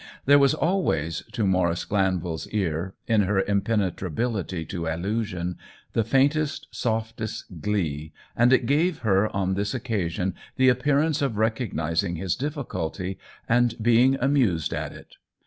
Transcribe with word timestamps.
There 0.25 0.39
was 0.39 0.55
always, 0.55 1.21
to 1.33 1.45
Mau 1.45 1.65
rice 1.65 1.85
Glanvil's 1.85 2.47
ear, 2.47 2.95
in 3.05 3.21
her 3.21 3.41
impenetrability 3.43 4.65
to 4.65 4.87
allusion, 4.87 5.59
the 5.93 6.03
faintest, 6.03 6.65
softest 6.71 7.61
glee, 7.61 8.11
and 8.35 8.51
it 8.51 8.65
gave 8.65 9.01
her 9.05 9.29
on 9.29 9.53
this 9.53 9.75
occasion 9.75 10.33
the 10.55 10.69
appear 10.69 10.97
ance 11.01 11.21
of 11.21 11.37
recognizing 11.37 12.15
his 12.15 12.35
difficulty 12.35 13.19
and 13.47 13.75
being 13.79 14.15
amused 14.19 14.73
at 14.73 14.91
it. 14.91 15.17